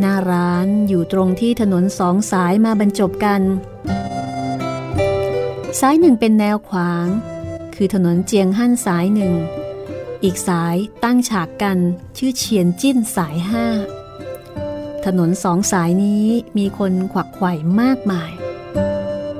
[0.00, 3.42] หน้าร้านอยู่ตรงที่ถนนสองสายมาบรรจบกัน
[5.80, 7.06] สายหนึ่งเป็นแนวขวาง
[7.74, 9.32] คือถนนเจียงฮั่นสายหนึ่ง
[10.24, 11.78] อีกสายตั้งฉากกัน
[12.16, 13.66] ชื่อเฉียนจิ้นสายห้า
[15.06, 16.26] ถนนสองสายนี้
[16.58, 18.30] มีคนขวักไขว่มากมาย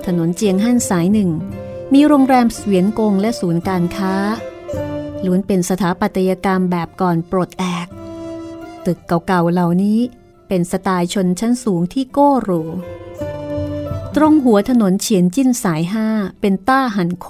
[0.06, 1.30] ถนนเจียงฮั่นสายหนึ่ง
[1.94, 4.14] มีโรงแรมเสวียนกงและศูนย์การค้า
[5.24, 7.86] ล้วนเป็นสถาปัตยกรรมแบบก่อนปลดแอก
[8.86, 9.98] ตึกเก่าๆเหล่านี้
[10.48, 12.62] เป็นสไตล์ชนชั้นสูงที่โก้หรู
[14.16, 16.08] ตรงหัวถนนเฉียนจิ้นสายห้า
[16.40, 17.26] เป็นต้าหันโข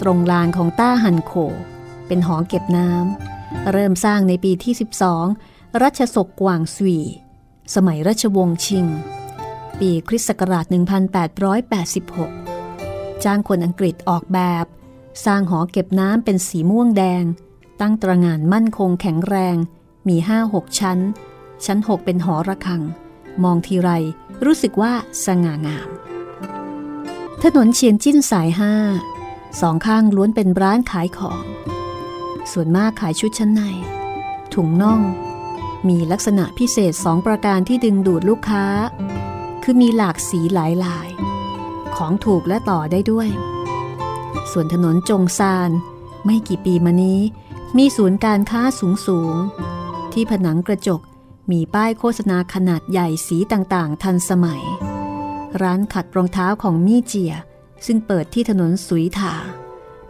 [0.00, 1.32] ตรงลานของต้าหันโข
[2.06, 5.47] เป็นหอเก็บน้ำเริ่มสร้างในปีที่ 12
[5.82, 6.98] รัชสกกวางสวี
[7.74, 8.86] สมัยรัชวงศ์ชิง
[9.78, 10.64] ปีคริสต์ศักราช
[11.88, 14.66] 1886 จ้างคนอังกฤษออกแบบ
[15.24, 17.24] สร้างหอเก็บน้ำเป็นสีม่วงแดง
[17.80, 19.56] ตั้งตระงานมั่นคงแข็งแรง
[20.08, 20.98] มีห้าหกชั้น
[21.64, 22.82] ชั้นหกเป็นหอระฆัง
[23.42, 23.90] มองทีไร
[24.44, 24.92] รู้สึกว่า
[25.26, 25.88] สง่างาม
[27.42, 28.74] ถนนเชียนจิ้นสายห้า
[29.60, 31.44] สองข้างล้วนเป็นร้านขายของ
[32.52, 33.62] ส่วนมากขายชุดชั้นใน
[34.54, 35.02] ถุงน่อง
[35.86, 38.64] มีลักษณะพิเศษสองประการที่ดึงดูดลูกค้า
[39.62, 41.08] คือมีหลากสีหลายลาย
[41.96, 43.28] ของถูกและต่อได้ด้วย
[44.52, 45.70] ส่วนถนนจงซาน
[46.24, 47.20] ไม่กี่ปีมานี้
[47.78, 49.34] มีศูนย์การค้าสูงสูง
[50.12, 51.00] ที่ผนังกระจก
[51.50, 54.62] มีป้ายโฆษณาขนาดใหญ่สีต่างๆ ทันสมัย
[55.62, 57.34] ร้านขัดรองเท้าของมี่เจีย
[57.86, 59.34] ซึ่งเปิดที่ถนนสุยถา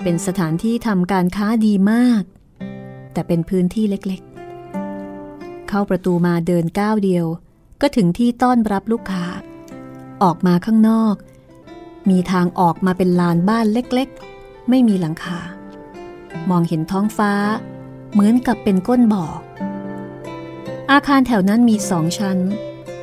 [0.03, 2.23] เป็นสถานที่ทำการค้าดีมาก
[3.12, 4.23] แต่เป็นพื้นที่เล็ก
[5.69, 7.27] เข้าประตูมาเดินก้าวเดียว
[7.81, 9.25] ก็ถึงที่ต้อนรับลูกค้า
[10.23, 11.14] ออกมาข้างนอก
[12.11, 15.41] มีทางออกมาเป็นลานบ้านเล็กๆ ไม่มีหลังคา
[16.51, 17.33] มองเห็นท้องฟ้า
[18.12, 19.25] เหมือนกับเป็นก้นบ่อ
[20.91, 22.39] อาคารแถวนั้นมีสองชั้น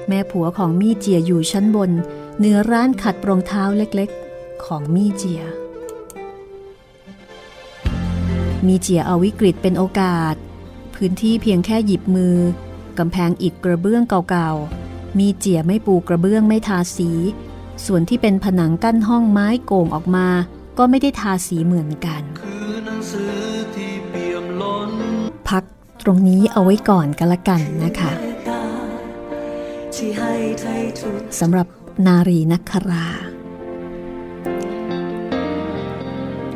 [0.07, 1.91] แม่ผัวของมี่เจียอยู่ชั้นบน
[2.39, 5.43] เนื้อร้านขัดรองเท้าเล็กๆ ของมี่เจีย
[8.67, 10.35] มีเจียเอาวิกฤตเป็นโอกาส
[10.95, 12.35] พื้นที่เพียงแค่หยิบมือ
[12.99, 17.09] กำแพงอิฐกระเบื้องเก่าๆ มีเจียไม่ปูกระเบื้องไม่ทาสี
[17.85, 20.27] ส่วนที่เป็นผนังกั้นห้องไม้โก่งออกมา
[20.77, 22.21] ก็ไม่ได้ทาสีเหมือนกัน
[25.49, 25.63] พัก
[26.01, 28.11] ตรงนี้เอาไว้ก่อนกันละกันนะคะ
[31.39, 31.67] สำหรับ
[32.07, 33.07] นารีนักรา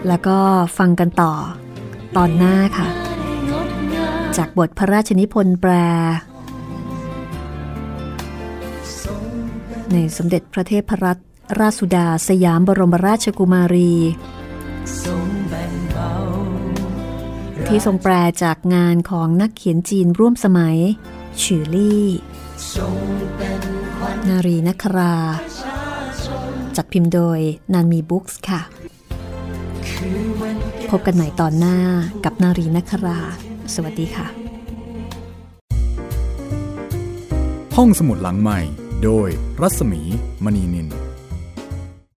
[0.07, 0.37] แล้วก็
[0.77, 1.33] ฟังกันต่อ
[2.17, 3.08] ตอนหน้าค่ะ
[4.39, 5.71] จากบทพระราชนิพนธ์แปล
[9.91, 11.21] ในสมเด็จพระเทพรัตน
[11.59, 13.93] ราชสุดาสยามบรมราชกุมารี
[17.67, 18.13] ที่ทรงแปล
[18.43, 20.77] จากงานของนักเขียนจีนร่วมสมัย
[21.43, 22.05] ฉือลี่
[24.29, 25.15] นารีนัครา
[26.75, 27.39] จัดพิมพ์โดย
[27.73, 28.61] นันมีบุ๊กส์ค่ะ
[30.89, 31.77] พบกันใหม่ตอนหน้า
[32.23, 33.19] กับนารีนัครา
[33.75, 34.27] สวัสดีค่ะ
[37.77, 38.59] ห้องสมุดหลังใหม่
[39.03, 39.29] โดย
[39.61, 40.01] รัศมี
[40.43, 40.87] มณีนิน